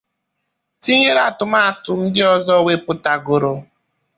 [0.81, 3.51] tinyere atụmatụ ndị ọzọ o wepụtagoro